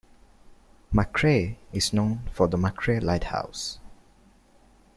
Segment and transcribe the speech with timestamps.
[0.91, 3.77] McCrae is known for the McCrae Lighthouse.